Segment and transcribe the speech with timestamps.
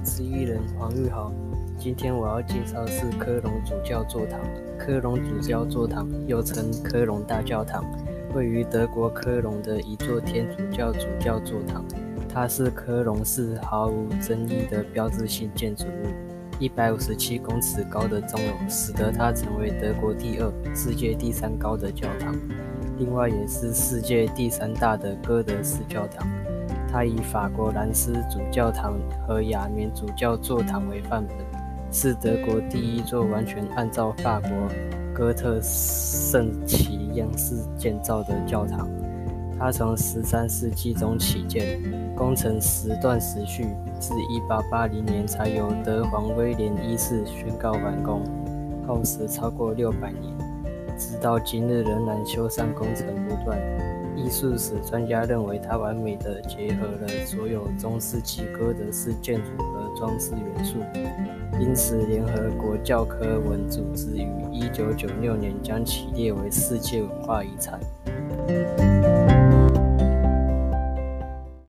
[0.00, 1.32] 之一人黄玉豪。
[1.78, 4.40] 今天我要介绍的是科隆主教座堂。
[4.78, 7.84] 科隆主教座堂又称科隆大教堂，
[8.34, 11.84] 位于德国科隆的一座天主教主教座堂。
[12.28, 16.06] 它是科隆市毫无争议的标志性建筑物，
[16.58, 22.34] 一百五十七公尺高的钟楼使得它成为德国第二、世界第三高的教堂。
[22.98, 26.26] 另外，也是世界第三大的哥德式教堂。
[26.92, 28.92] 它以法国兰斯主教堂
[29.26, 31.36] 和亚眠主教座堂为范本，
[31.90, 34.50] 是德国第一座完全按照法国
[35.14, 38.86] 哥特圣奇样式建造的教堂。
[39.58, 41.80] 它从十三世纪中起建，
[42.14, 43.62] 工程时断时续，
[43.98, 48.22] 至一八八零年才由德皇威廉一世宣告完工，
[48.86, 50.22] 耗时超过六百年，
[51.10, 53.58] 直到今日仍然修缮工程不断。
[54.14, 60.78] 艺术史专家认为，它完美的结合了所有中世纪哥德式建筑和装饰元素，
[61.58, 67.80] 因此联合国教科文组织于1996年将其列为世界文化遗产。